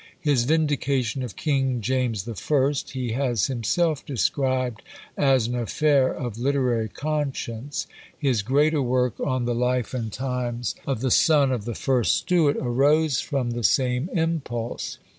[0.19, 4.81] His vindication of King James the First, he has himself described
[5.15, 7.85] as "an affair of literary conscience:"
[8.17, 12.57] his greater work on the Life and Times of the son of the first Stuart
[12.59, 14.97] arose from the same impulse.